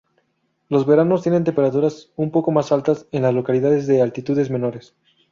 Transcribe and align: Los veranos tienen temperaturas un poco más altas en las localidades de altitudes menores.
Los 0.67 0.87
veranos 0.87 1.21
tienen 1.21 1.43
temperaturas 1.43 2.09
un 2.15 2.31
poco 2.31 2.49
más 2.51 2.71
altas 2.71 3.05
en 3.11 3.21
las 3.21 3.35
localidades 3.35 3.85
de 3.85 4.01
altitudes 4.01 4.49
menores. 4.49 4.95